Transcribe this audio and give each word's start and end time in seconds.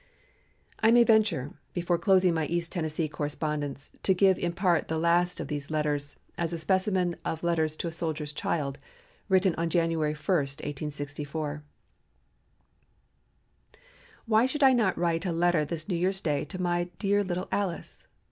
I 0.79 0.89
may 0.89 1.03
venture, 1.03 1.53
before 1.73 1.99
closing 1.99 2.33
my 2.33 2.47
East 2.47 2.71
Tennessee 2.71 3.07
correspondence, 3.07 3.91
to 4.01 4.15
give 4.15 4.39
in 4.39 4.51
part 4.51 4.87
the 4.87 4.97
last 4.97 5.39
of 5.39 5.47
these 5.47 5.69
letters, 5.69 6.17
as 6.39 6.51
a 6.51 6.57
specimen 6.57 7.17
of 7.23 7.43
letters 7.43 7.75
to 7.75 7.87
a 7.87 7.91
soldier's 7.91 8.33
child, 8.33 8.79
written 9.29 9.53
on 9.59 9.69
January 9.69 10.15
1, 10.15 10.15
1864: 10.27 11.61
"Why 14.25 14.47
should 14.47 14.63
I 14.63 14.73
not 14.73 14.97
write 14.97 15.27
a 15.27 15.31
letter 15.31 15.63
this 15.63 15.87
New 15.87 15.97
Year's 15.97 16.19
Day 16.19 16.45
to 16.45 16.59
my 16.59 16.85
dear 16.97 17.23
little 17.23 17.47
Alice? 17.51 18.07